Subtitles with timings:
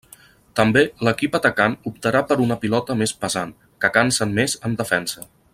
[0.59, 3.55] També l'equip atacant optarà per una pilota més pesant,
[3.85, 5.29] que cansen més en defensa.